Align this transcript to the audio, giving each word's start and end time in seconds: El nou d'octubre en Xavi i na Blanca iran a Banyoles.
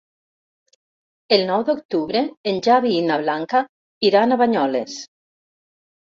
El 1.35 1.43
nou 1.49 1.65
d'octubre 1.67 2.23
en 2.51 2.61
Xavi 2.67 2.93
i 3.01 3.03
na 3.09 3.17
Blanca 3.25 3.61
iran 4.09 4.33
a 4.33 4.39
Banyoles. 4.43 4.97